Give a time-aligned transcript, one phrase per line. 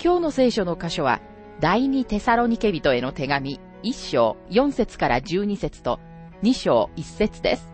[0.00, 1.20] 今日の聖書の箇所は、
[1.58, 5.98] 第二テサロニケ人への手紙一章四節から十二節と
[6.40, 7.72] 二章一節です。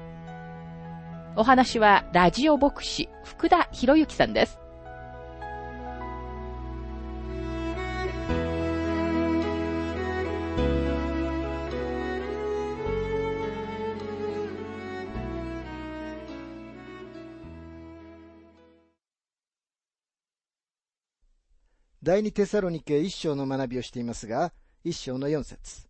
[1.37, 4.59] お話はラジオ牧師福田博之さんです。
[22.05, 24.52] 第二テサロニケ一章の学びをしていますが、
[24.84, 25.88] 一章の四節。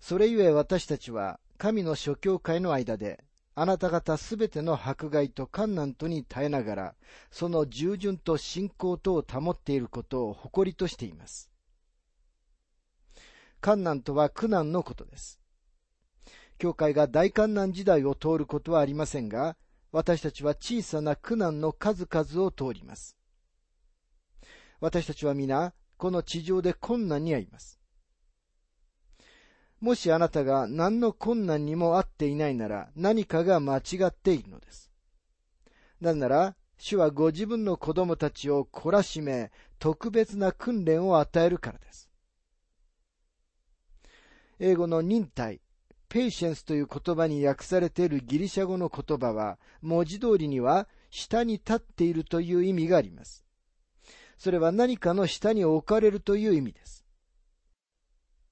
[0.00, 3.22] それゆえ私たちは、神の諸教会の間で、
[3.54, 6.94] あなた方すべての迫害と観難とに耐えながら、
[7.30, 11.48] その従順と信仰とを保っていることを誇りとしています。
[13.60, 15.38] 観難とは苦難のことです。
[16.58, 19.56] 教会が大観難時代を通ることはありませんが、
[19.92, 23.16] 私たちは小さな苦難の数々を通ります。
[24.82, 27.78] 私たちは皆、この地上で困難に遭います。
[29.80, 34.90] もしあなたが何の困難にも遭っていないなら何かが間違っているのです。
[36.00, 42.10] なぜなら、主はご自分の子供たちを懲らしめ、特別な訓練を与えるからです。
[44.58, 45.60] 英語の忍耐、
[46.08, 53.44] ペイシェンスという言葉に訳されているギリシャ語の言葉は、文字通りには下に立っているという意味があります。
[54.42, 57.04] それは何かの下に置かれるという意味です。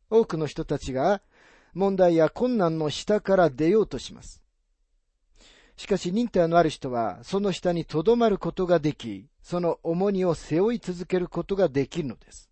[0.09, 1.21] 多くの人たちが
[1.75, 4.41] 問題や困難の下から出ようとします。
[5.77, 12.49] しかし忍耐のある人はその下に留まることができ、その重荷を背負い続けることができるのです。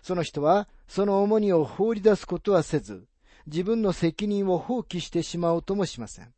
[0.00, 3.04] その人はその重荷を放り出すことはせず、
[3.46, 6.32] 自分の責任を放棄してしまおうともしません。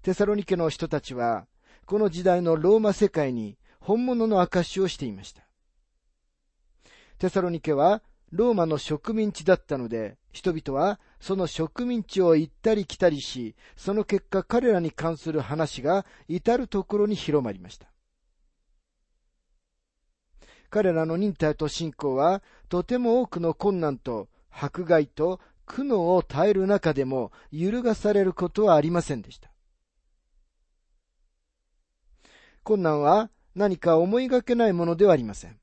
[0.00, 1.46] テサロニケの人たちは
[1.88, 5.42] この時代のローマ世界に本物の証しをしていました。
[7.18, 17.90] テサロニケはローマの植民地だったので、人々はその植民地を行ったり来たりし、その結果彼らに関する話が至るところに広まりました。
[20.68, 29.50] 彼らの忍耐と信仰は、とても多くの困難と迫害と苦悩を耐える中でも揺るがされることはありませんでした。
[32.68, 35.58] 困難は何か思いがけないものではありません。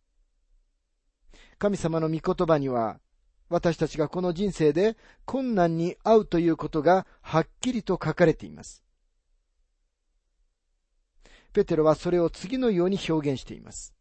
[1.59, 2.99] 神様の御言葉には、
[3.47, 8.83] 私たちがこの人生で困難に遭うということがはっきりと書かれています。
[11.53, 13.93] ペテロはそれを次のように表現しています。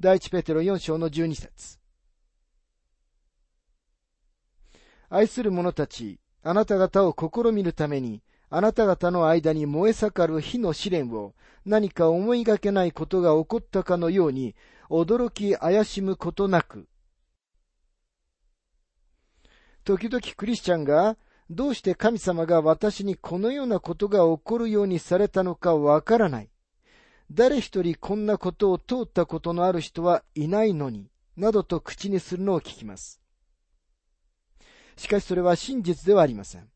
[0.00, 1.78] 第一ペテロ4章の12節
[5.08, 11.34] 愛する者たち、あなた方を試みるために、あなた方の間に燃え盛る火の試練を
[11.64, 14.54] 何か思いがけないことが起こったかのように
[14.88, 16.86] 驚き怪しむことなく、
[19.84, 21.16] 時々クリスチャンが
[21.48, 26.50] どうして神様が私にこのようなことが起こるようにされたのかわからない。
[27.32, 33.20] 誰一人こんなことを通ったことのある人はいないのに、などと口にするのを聞きます。
[34.96, 36.68] しかしそれは真実ではありません。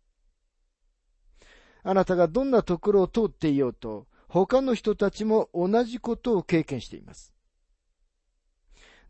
[1.83, 7.35] あなたがどんなところを通っていようと、他の人たちも同じことを経験しています。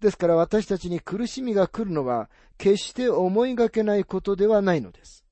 [0.00, 5.24] ですから私たちに苦しみが来るのは、決して思いがけないことではないのです。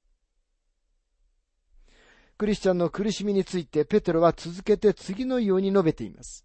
[2.37, 6.45] クリスチャンの苦しみについてペテロは続けて次のように述べています。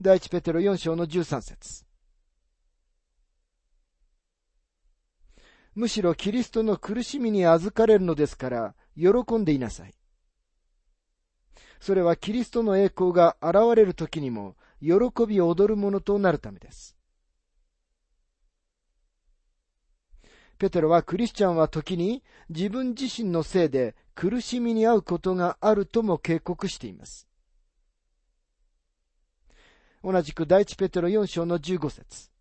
[0.00, 1.83] 第一ペテロ4章の13節
[5.74, 9.94] むしろキリストの苦しみに預かれるのですから、喜んでいなさい。
[11.80, 16.96] それはキリストの栄光が現れる時にも、喜び踊るものとなるためです。
[20.58, 27.26] ペテロはクリスチャンは時に自分自身のせいで苦しみに遭うことがあるとも警告しています。
[30.02, 32.33] 同じく第一ペテロ4章の15節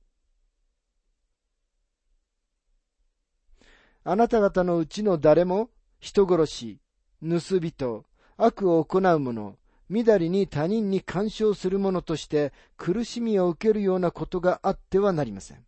[4.06, 5.70] あなた方のうちの誰も
[6.00, 6.80] 人殺し、
[7.22, 8.06] 盗人、
[8.36, 9.56] 悪を行う者、
[9.90, 15.66] みだりに他人に干渉する者として苦しみを受けるようなことがあってはなりません。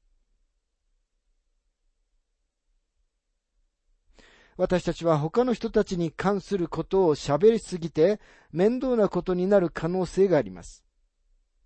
[4.58, 8.22] 私たちは他の人たちに関することを喋りすぎて
[8.52, 10.84] 面倒なことになる可能性があります。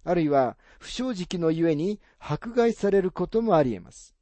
[0.04, 4.16] あるいは不正直のゆえに迫害されることもあり得ます。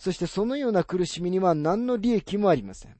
[0.00, 2.96] そしてそのような苦しみには何の利益もありません。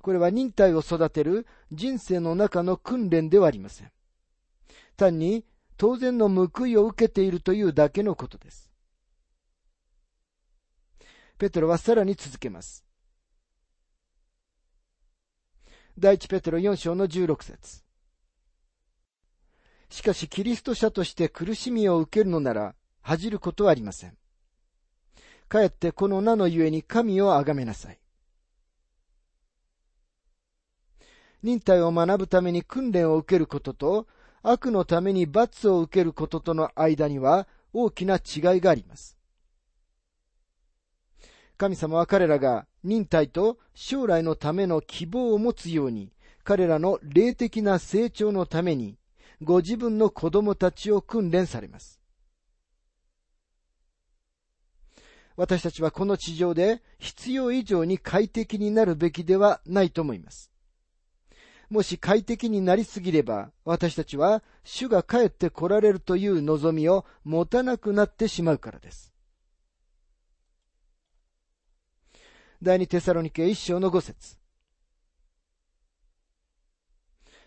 [0.00, 3.92] これは忍耐を育てる人生の中の訓練ではありません。
[4.96, 5.44] 単に
[5.76, 8.70] 当然の報いを受けているというだけのことです。
[11.36, 12.86] ペトロはさらに続けます。
[15.98, 17.82] 第一ペトロ4章の16節
[19.90, 24.16] しかしキリスト者として苦しみを受けるのなら恥じることはありません。
[25.48, 27.98] かえってこの名のゆえに神をあがめなさい。
[31.42, 34.06] 忍耐を学ぶために訓練を受けることと、
[34.42, 39.18] 悪のために罰を受けることとの間には大きな違いがあります。
[41.56, 46.12] 神様は彼らが忍耐と将来のための希望を持つように、
[46.44, 48.96] 彼らの霊的な成長のために、
[49.42, 52.00] ご自分の子供たちを訓練されます。
[55.36, 60.50] 私たちはこの地上で必要以上に快適になるべきではないと思います。
[61.70, 69.12] もし快適になりすぎれば、私たちは主が帰って来られるという望みを持たなくなってしまうからです。
[72.62, 74.36] 第二テサロニケ一章の五節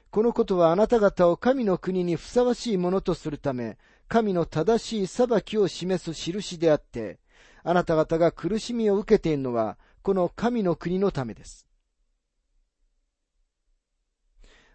[0.09, 7.19] このことはあなた方を神の国にふさわしいものとするため、神の正しい裁きを示す印であって、
[7.69, 11.67] あなた方が苦しみを受けているのは、この神の国のためです。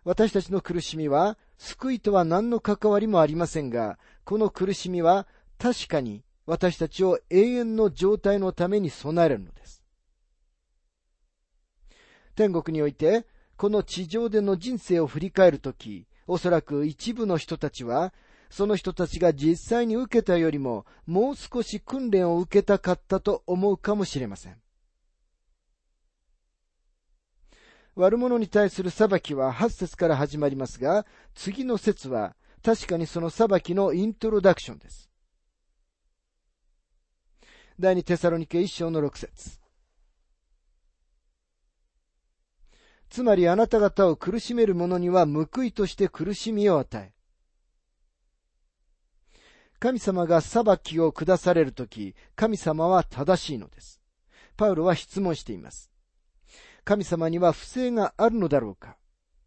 [0.04, 9.82] 私たちの苦しみは、救いとは何の関わりもありませんが、この苦しみは確かに私たちを永遠の状態のために備えるのです。
[12.34, 13.24] 天国において、
[13.56, 18.12] この地上での人生を振り返るとき、おそらく一部の人たちは、
[18.52, 24.60] その人たちが実際に受けたよりも、もう少し訓練を受けたかったと思うかもしれません。
[27.94, 35.08] 悪者に対する裁きは8節から始まりますが、次の節は確かにその裁きのイントロダクションです。
[37.80, 39.58] 第2テサロニケ1章の6節
[43.08, 47.14] つまりあなた方を苦しめる者には報いとして苦しみを与え、
[49.82, 54.00] 神様が裁きを下されるとき、神様は正しいのです。
[54.56, 55.90] パウロは質問しています。
[56.84, 58.96] 神様には不正があるのだろうか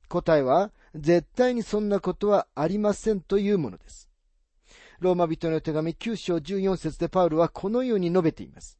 [0.10, 4.10] 答えは、絶対にそんなことはありませんというものです。
[5.00, 8.78] ローマ人の手紙9章14節でパウロはこのように述べています。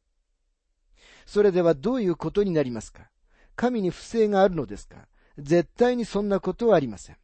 [1.24, 3.08] それではどういうことになりますか？
[3.54, 5.08] 神に不正があるのですか？
[5.38, 7.16] 絶対にそんなことはありません。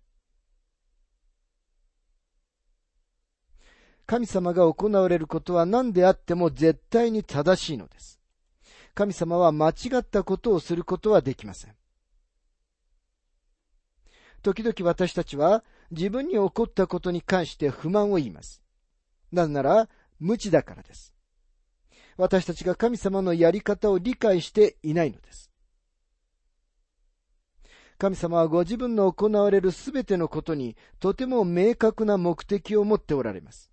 [4.07, 8.21] 神様が行われることは何であっても絶対に正しいのです。
[8.95, 11.75] 神様は間違ったことをすることはできません。
[14.43, 18.63] 時々私たちは自分に起こったことに関して不満を言います。
[19.31, 21.15] なぜなら無知だからです。
[22.17, 25.51] 私たちが神様のやり方を理解していないのです。
[27.99, 33.72] 神様はご自分の行われるすべてのことにとても明確な目的を持っておられます。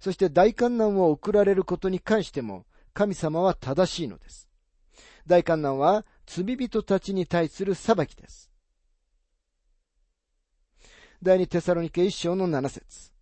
[0.00, 4.48] そして大観難を送られることに関しても神様は正しいのです。
[5.26, 8.50] 大観難は罪人たちに対する裁きです。
[11.22, 13.12] 第二テサロニケ一章の七節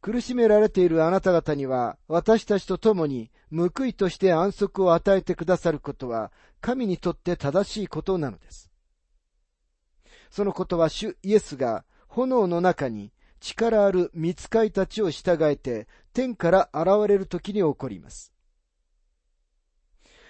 [0.00, 6.30] 苦しめられているあなた方には、私たちと共に報いとして安息を与えてくださることは、
[6.60, 8.70] 神にとって正しいことなのです。
[10.30, 18.32] そのことは主イエスが炎の中に力ある見つかいたちを従えて天から現れる時に起こります。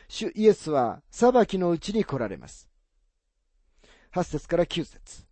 [0.09, 2.69] 主イエスは裁きのうちに来られます。
[4.13, 5.27] 8節から9節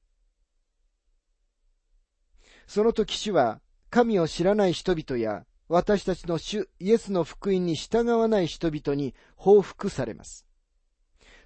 [2.67, 10.47] その時主は神を知らない人々や私たちの主イエスの福音に従わない人々に報復されます。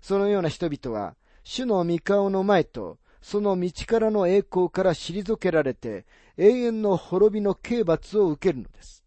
[0.00, 9.04] そのような人々は、主の御顔の前と、その道からの栄光から退けられて、永遠の滅びの刑罰を受けるのです。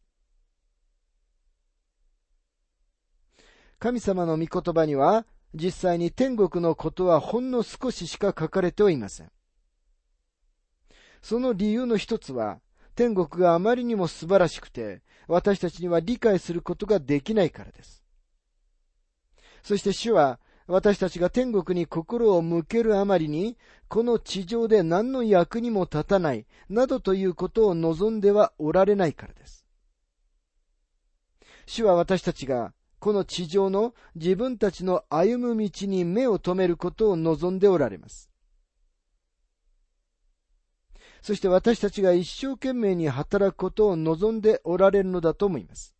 [3.79, 9.31] 神様の御言葉には、実際に天国のことはほんの少ししか書かれてはいません。
[11.21, 12.59] その理由の一つは、
[12.95, 18.03] 天国があまりにも素晴らしくて、私たちには理解することができないからです。
[19.63, 23.57] そして主は、私たちが天国に心を向けるあまりに、
[23.93, 29.67] この地上で何の役にも立たない、などということを望んではおられないからです。
[31.67, 38.31] 主は私たちが、この地上の自分たちの歩む道に目を留めることを望んでおられます。
[41.21, 45.95] そして私たちが一生懸命に働くことを望んでおられるのだと思います。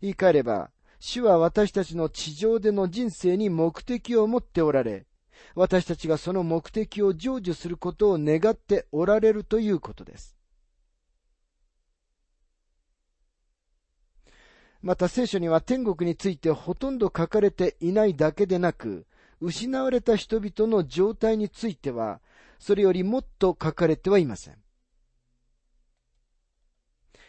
[0.00, 5.06] 言い換えれば、主は私たちの地上での人生に目的を持っておられ、
[5.54, 10.36] 私たちがその目的を成就することを願っておられるということです。
[14.80, 19.06] また聖書には天国についてほとんど書かれていないだけでなく、
[19.40, 22.20] 失われた人々の状態については
[22.58, 24.56] それよりもっと書かれてはいません。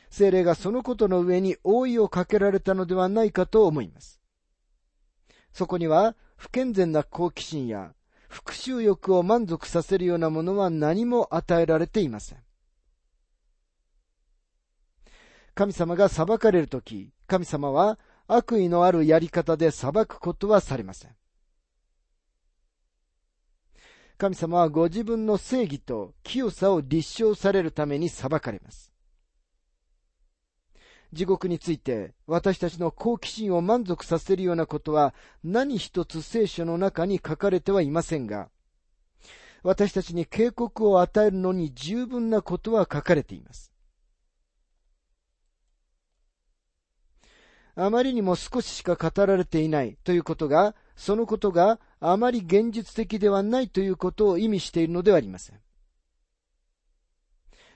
[0.10, 4.20] 精霊がそのことの上に覆いをかけられたのではないかと思います。
[5.54, 7.94] そこには不健全な好奇心や
[8.30, 12.38] 復讐欲を満足させるようなものは何も与えられていません。
[15.56, 21.16] 神様が裁かれるとき、神様は悪意のあるやり方で裁くことはされません。
[24.18, 28.94] 神様はご自分の正義と清さを立証されるために裁かれます。
[31.12, 35.14] 地獄について私たちの好奇心を満足させるようなことは
[35.44, 38.50] 何一つ聖書の中に書かれてはいませんが、
[39.64, 43.74] 私たちに警告を与えるのに十分なことは書かれています。
[47.76, 55.60] あまりにも少ししか語られていないということが、そのことがあまり現実的ではないということを意味しているのではありません。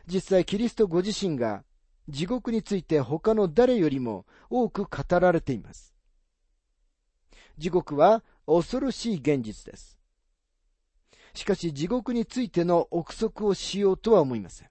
[0.06, 1.63] 実際キリストご自身が
[2.10, 5.93] 地獄について他の誰よりも多く語られています。
[7.57, 9.98] 地獄は恐ろしい現実です。
[11.33, 14.69] しかし地獄についての憶測をしようとは思いません。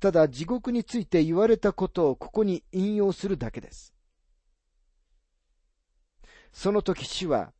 [0.00, 3.94] ただ地獄について言われたことをここに引用するだけです。
[6.52, 7.52] その時主は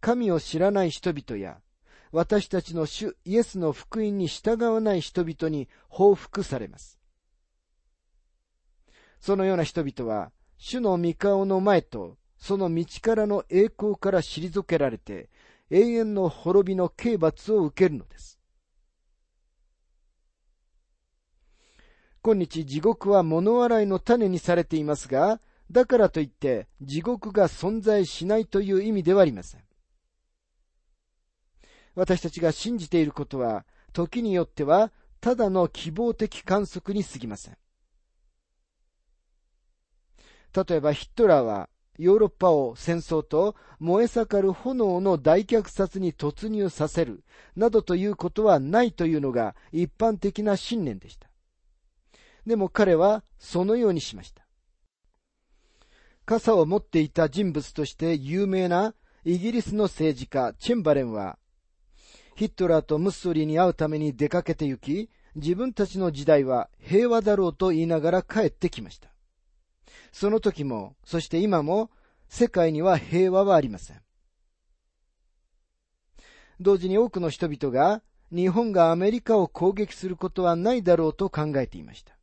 [0.00, 1.60] 神を知らない人々や、
[2.10, 6.99] 私たちの主イエスの福音に従わない人々に報復されます。
[9.20, 15.28] そのような人々は、主の御顔の前と、その道からの栄光から退けられて、
[15.70, 18.40] 永遠の滅びの刑罰を受けるのです。
[22.22, 29.62] 今日地獄は物笑いの種にされていますが、だからといって地獄が存在しないという意味ではありません。
[31.94, 37.59] 私たちが信じていることは、時によっては、ただの希望的観測に過ぎません。
[40.54, 47.24] 例えばヒットラーは、ヨーロッパを戦争と燃え盛る炎の大虐殺に突入させる、
[47.56, 51.28] などということはないというのが一般的な信念でした。
[52.46, 54.46] でも彼はそのようにしました。
[56.24, 61.38] 傘を持っていた人物として有名なイギリスの政治家チェンバレンは
[62.36, 69.10] ヒットラーとムッソリに会うために出かけて行き、自分たちの時代は平和だろうと言いながら帰ってきました。
[70.12, 71.90] その時も、そして今も、
[72.28, 74.00] 世界には平和はありません。
[76.60, 82.14] 同時に多くの人々が、日本がアメリカを攻撃することはないだろうと考えていました。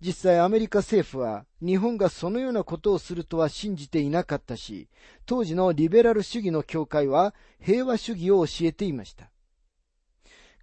[0.00, 4.88] 実際アメリカ政府は日本がそのようなことをするとは信じていなかったし、
[5.24, 9.30] 当時のリベラル主義の教会は平和主義を教えていました。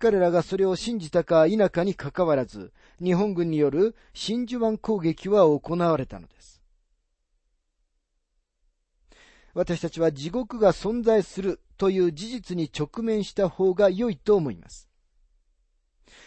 [0.02, 6.60] 彼らがそれを信じたか否かにかかわらず、日本軍による真珠湾攻撃は行われたのです。
[9.54, 14.90] 私たちは地獄が存在するという事実に直面した方が良いと思います。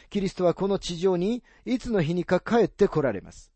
[0.09, 3.51] キリストはこの地上にいつの日にか帰って来られます。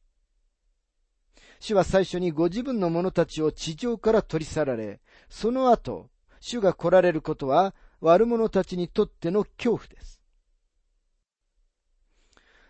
[1.61, 6.11] 主は最初にご自分の者たちを地上から取り去られ、その後、
[6.41, 10.21] 主が来られることは悪者たちにとっての恐怖です。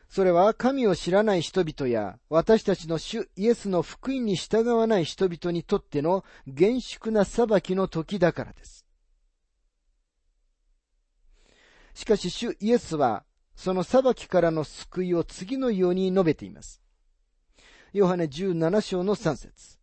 [0.08, 8.86] それは神を知らない人々や私たちの主イエスの福音に従わない人々にとっての厳粛な裁きの時だからです。
[11.92, 16.80] しかし主イエスはその裁きからの救いを次のように述べています。
[17.92, 19.78] ヨハネ17章の3節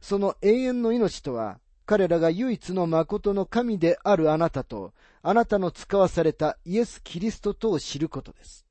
[0.00, 8.66] その永遠の命とは、彼らが唯一の誠の神であるあなたと、あなたの使わされたイエス・キリストとを知ることです。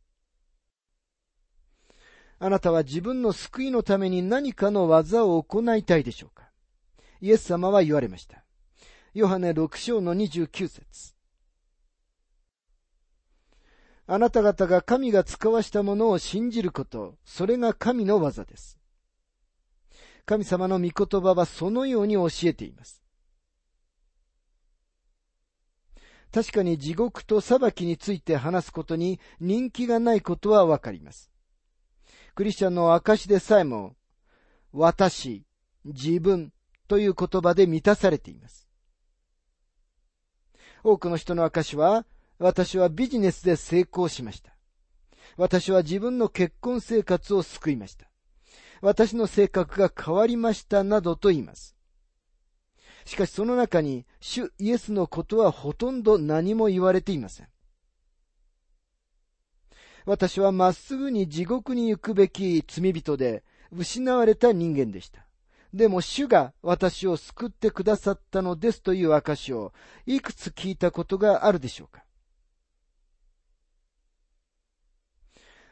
[2.39, 6.49] あなたは自分の救いのために何かの技を行いたいでしょうか？
[7.21, 8.43] イエス様は言われました。
[9.13, 11.15] ヨハネ6章の29節
[14.07, 18.77] あなた方が神が使わしたものを信じること、それが神の技です。
[20.25, 23.04] 神様の御言葉はそのように教えています。
[26.35, 31.31] 確かに地獄と裁きについて話すことに人気がないことはわかります。
[32.35, 33.95] クリスチャンの証でさえも、
[34.73, 35.45] 私、
[35.85, 36.51] 自分
[36.89, 38.67] という言葉で満たされています。
[40.83, 42.05] 多くの人の証は、
[42.37, 44.57] 私はビジネスで成功しました。
[45.37, 48.11] 私は自分の結婚生活を救いました。
[48.81, 51.74] 私の性格が変わりましたなどと言います。
[53.05, 57.47] しかしその中に主イエスのことはほとんど何も言われていません。
[60.05, 65.25] 私はまっすぐに地獄に行くべき罪人で失われた人間でした。
[65.73, 69.73] でも主が私を救ってくださったのですという証を
[70.05, 72.05] いくつ聞いたことがあるでしょうか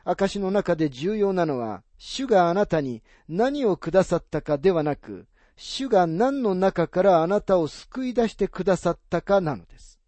[0.06, 10.00] 証の中で重要なのは、主があなたに何をくださったかではなく、主が何の中からあなたを救い出してくださったかなのです。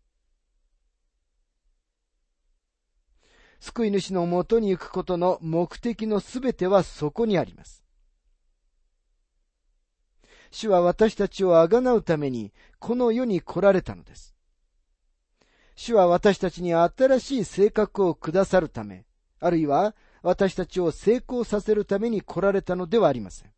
[3.60, 7.84] 救い主のもとに行くことの目的のすべてはそこにあります。
[10.52, 14.36] 主は私たちをあがなうためにこの世に来られたのです。
[15.76, 19.06] 主は私たちに新しい性格をくださるため、
[19.40, 23.55] あるいは私たちを成功させるために来られたのではありません。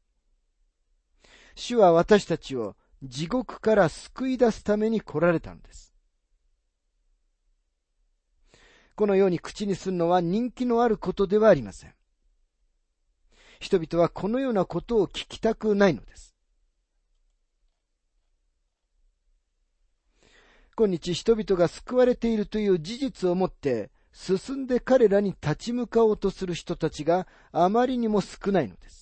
[1.57, 5.91] 主は私たちを地獄から救い出すために来られたのです。
[8.95, 11.93] このように口にするのは人気のあることではありません。
[13.59, 16.35] 人々はこのようなことを聞きたくないのです。
[20.75, 28.96] 今日人々が救われているという事実をもって進んで彼らに立ち向かおうとする人たちがあまりにも少ないのです。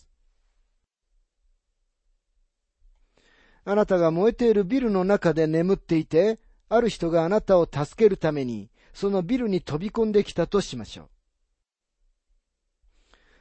[3.66, 11.10] あなたが燃えているビルの中で眠っていて、ある人があなたを助けるために、そのビルに飛び込んできたとしましょう。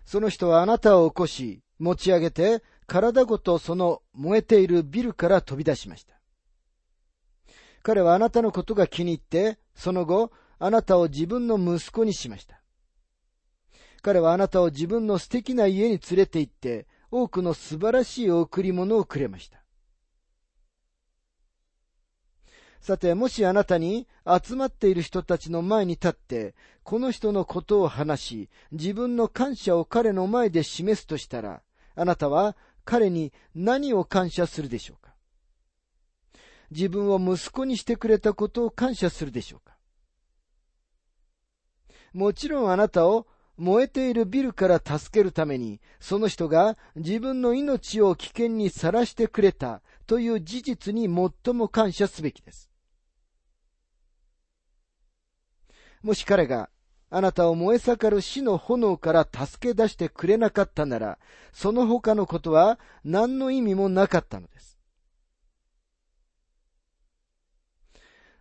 [0.07, 6.15] その人はあなたを起こし、持ち上げて、体ごとその燃えているビルから飛び出しました。
[7.83, 12.63] 彼はあなたのことが気に入って、その後、あなたを自分の息子にしました。
[14.01, 19.64] 彼はあなたを自分の素敵な家に連れて行って、多くの素晴らしい贈り物をくれました。
[22.85, 31.63] さて、もしあなたに集まっている人たちの前に立って、この人のことを話し、自分の感謝を彼の前で示すとしたら、
[31.95, 35.15] あなたは彼に何を感謝するでしょうか？
[36.73, 39.79] 自分を息子にしてくれたことを感謝するでしょうか？
[42.13, 52.69] もちろんあなたを燃えているビルから助けるために、その人が自分の命を危険にさらしてくれたという事実に最も感謝すべきです。
[56.05, 56.69] もし彼が
[57.09, 61.19] あなたを燃え盛る死の炎から助け出してくれなかったなら、
[61.53, 64.79] その他のことは何の意味もなかったのです。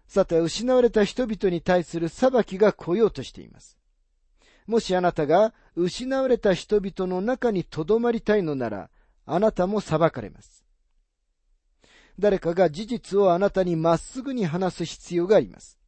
[0.08, 3.78] さて、失われた人々に対する裁きが来ようとしています。
[4.67, 8.89] もしあなたが失われた人々の中に留まりたいのなら、
[9.26, 10.65] あなたも裁かれます。
[12.19, 15.80] 誰かが事実をあなたにまっすぐに話す必要があります。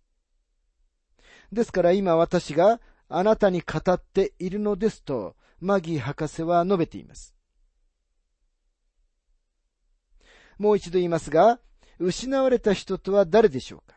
[1.52, 7.36] ですから今私があなたに語っているのですと、マギー博士は述べています。
[10.58, 11.60] もう一度言いますが、
[12.00, 13.96] 失われた人とは誰でしょうか？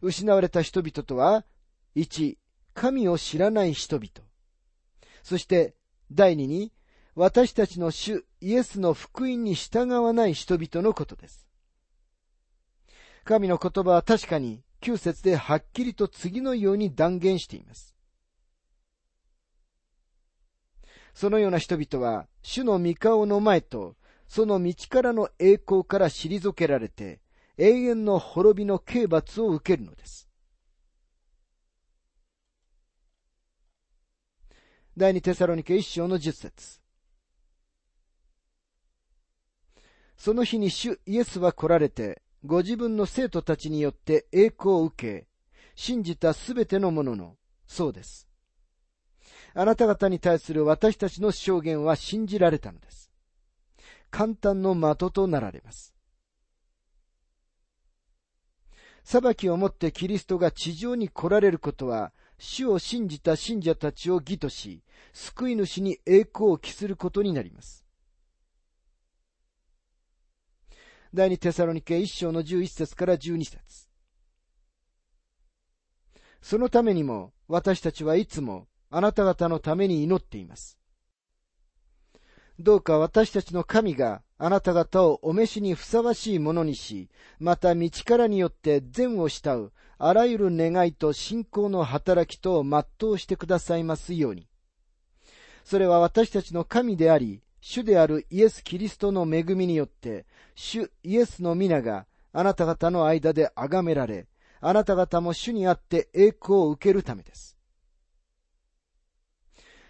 [0.00, 1.44] 失われた人々とは、
[1.96, 2.36] 1、
[2.74, 4.08] 神を知らない人々。
[5.22, 5.74] そして、
[6.10, 6.72] 第2に、
[7.14, 11.46] 私たちの主イエスの福音に従わない人々のことです。
[13.22, 17.94] 神の言葉は確かに9節ではっきりと次のように断言しています。
[21.14, 23.96] そのような人々は、主の御顔の前と、
[24.28, 27.20] その道からの栄光から退けられて、
[27.56, 30.28] 永遠の滅びの刑罰を受けるのです。
[34.96, 36.80] 第二テサロニケ一章の十節
[40.16, 45.26] その日に主イエスは来られて、ご自分の生徒たちによって栄光を受け、
[45.74, 48.28] 信じたすべてのものの、そうです。
[49.54, 53.10] あなた方に対する私たちの証言は信じられたのです。
[54.10, 55.94] 簡単の的となられます。
[59.04, 64.82] 裁きをもってキリストが地上に来られることは、主を信じた信者たちを義とし、
[65.14, 67.83] 救い主に栄光を期することになります。
[71.14, 73.60] 第二テサロニケ一章の十一節から十二節
[76.42, 80.76] そのためにも私たちはいつもあなた方のために祈っています。
[82.58, 94.48] どうか私たちの神があなた方をお召しにふさわしいものにし、また道からによって善を慕うあらゆる願いと信仰の働きとを全うしてくださいますように。
[95.62, 104.26] それは私たちの神であり、主であるイエス・キリストの恵みによって、主イエスの皆があなた方の間で崇められ、
[104.60, 107.56] あなた方も主にあって栄光を受けるためです。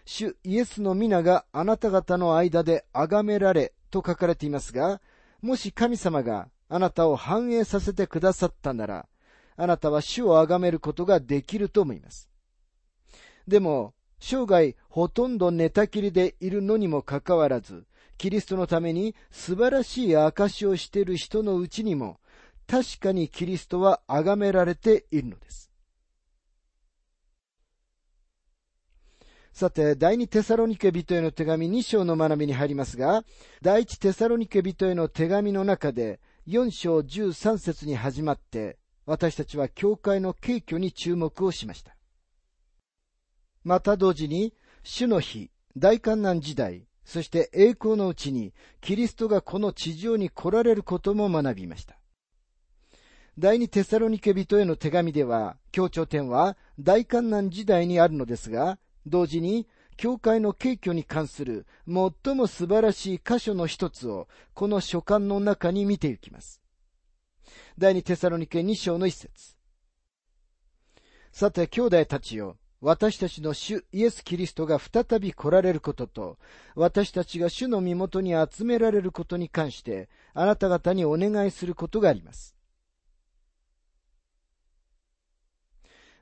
[0.04, 5.00] 主イエスの皆があなた方の間で崇められと書かれていますが、
[5.40, 9.06] もし神様があなたを繁栄させてくださったなら、
[9.56, 12.28] あなたは主を崇めることができると思います。
[13.46, 17.86] でも、生涯ほとんど寝たきりでいるのにもかかわらず、
[18.18, 22.20] キリストのために素晴らしい証をしている人のうちにも、
[22.66, 25.70] 確かにキリストは崇められているのです。
[29.52, 33.22] さて、第二テサロニケ人への手紙2章の学びに入りますが、
[33.62, 41.94] 第一テサロニケ人への手紙の中で4章13節に始まって、私たちは教会の敬虚に注目をしました。
[43.62, 51.98] また同時に、主の日、大観難時代、そして栄光のうちに、キリストがこの地上に来られることも学びました。
[53.38, 66.60] 第二テサロニケ人への手紙では、協調点は大観難時代にあるのですが、同時に、教会の敬虚に関する最も素晴らしい箇所の一つを、この書簡の中に見ていきます。
[67.78, 69.56] 第二テサロニケ二章の一節。
[71.32, 76.38] さて、兄弟たちよ、私たちの主イエス・キリストが再び来られることと、
[76.74, 82.54] 私たちが主の身元に集められることに関して、あなた方にお願いすることがあります。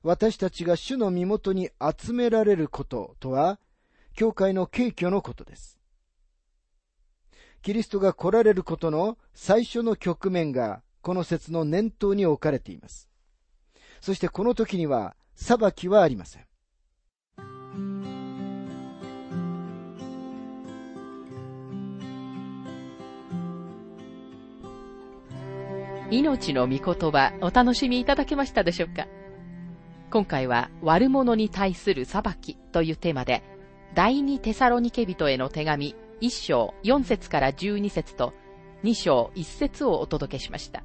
[0.03, 3.59] 私たちが主の身元に集められることとは、
[4.15, 5.79] 教会の敬虚のことです。
[7.62, 13.09] キリストが来られることの最初の局面が、この説の念頭に置かれています。
[14.01, 16.47] そしてこの時には、裁きはありません。
[26.11, 29.07] 命の御言葉お楽しみいただけましたでしょうか？
[30.11, 33.42] 今回は悪者に対する裁きというテーマで
[33.95, 38.35] 第二テサロニケ人への手紙1章4節から12節と
[38.85, 40.85] 2章1節をお届けしました。